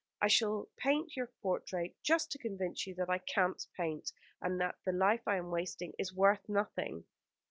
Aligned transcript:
I 0.19 0.29
shall 0.29 0.67
paint 0.77 1.15
your 1.15 1.27
portrait, 1.43 1.95
just 2.01 2.31
to 2.31 2.39
convince 2.39 2.87
you 2.87 2.95
that 2.95 3.07
I 3.11 3.19
can't 3.19 3.63
paint, 3.77 4.11
and 4.41 4.59
that 4.59 4.77
the 4.83 4.91
life 4.93 5.21
I 5.27 5.35
am 5.37 5.51
wasting 5.51 5.93
is 5.99 6.11
worth 6.11 6.41
nothing." 6.49 7.03